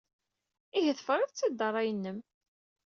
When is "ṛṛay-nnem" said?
1.69-2.17